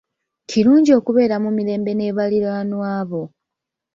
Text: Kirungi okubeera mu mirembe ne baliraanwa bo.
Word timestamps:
Kirungi 0.49 0.91
okubeera 0.99 1.35
mu 1.43 1.49
mirembe 1.57 1.91
ne 1.95 2.07
baliraanwa 2.17 2.91
bo. 3.09 3.23